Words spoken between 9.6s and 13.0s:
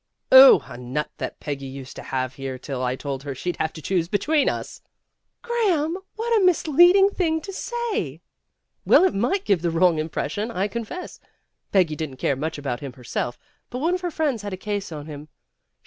the wrong impression, I confess. Peggy didn't care much about him